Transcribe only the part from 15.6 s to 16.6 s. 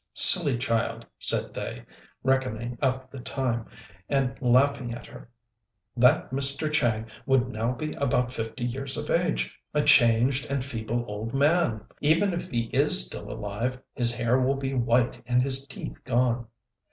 teeth gone."